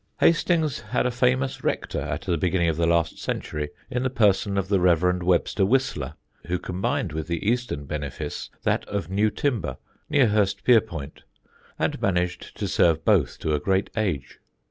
[0.19, 3.19] [Sidenote: THE CHURCH MILITANT] Hastings had a famous rector at the beginning of the last
[3.19, 5.21] century, in the person of the Rev.
[5.21, 6.15] Webster Whistler,
[6.47, 9.77] who combined with the eastern benefice that of Newtimber,
[10.09, 11.21] near Hurstpierpoint,
[11.77, 14.39] and managed to serve both to a great age.